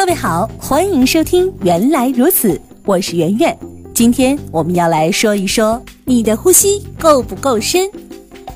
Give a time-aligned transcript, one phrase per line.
[0.00, 2.54] 各位好，欢迎收听《原来如此》，
[2.86, 3.54] 我是圆圆。
[3.92, 7.86] 今天我们要来说一说你的呼吸够不够深。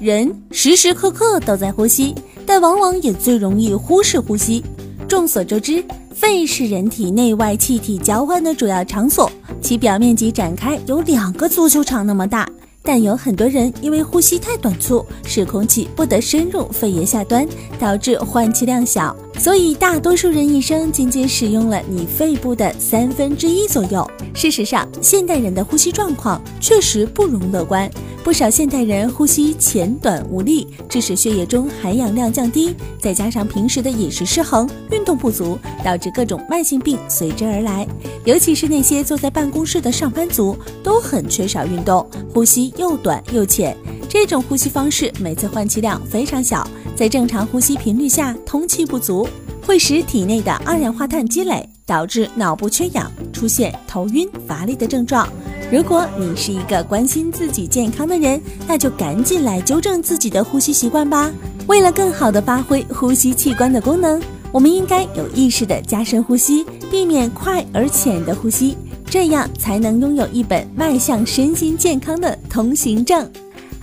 [0.00, 2.14] 人时时刻刻都在呼吸，
[2.46, 4.64] 但往往也最容易忽视呼吸。
[5.06, 5.84] 众所周知，
[6.14, 9.30] 肺是人体内外气体交换的主要场所，
[9.60, 12.48] 其表面积展开有两个足球场那么大。
[12.82, 17.46] 但有很多人因为呼吸太短促，使空气不得深入肺叶下端，
[17.78, 19.14] 导致换气量小。
[19.38, 24.08] 所以大多数人一生仅仅使用了你肺部的三分之一左右。
[24.34, 27.90] 事实上，现代人的呼吸状况确实不容乐观。
[28.22, 37.86] 不少现代人呼吸浅短无力，致使血液中含氧量降低，再加上平时的饮食失衡、运动不足，导致各种慢性病随之而来。
[38.24, 43.76] 尤其是那些坐在办公室的上班族，都很缺少运动，呼吸又短又浅。
[44.14, 46.64] 这种呼吸方式每次换气量非常小，
[46.94, 49.28] 在正常呼吸频率下，通气不足，
[49.66, 55.28] 会使体内的二氧化碳积累，导致脑部缺氧，出现头晕、乏力的症状。
[55.70, 61.28] 如果你是一个关心自己健康的人，那就赶紧来纠正自己的呼吸习惯吧。
[61.66, 73.28] 为了更好地发挥呼吸器官的功能，我们应该有意识的加深呼吸，避免快而浅的呼吸，这样才能拥有一本迈向身心健康的通行证。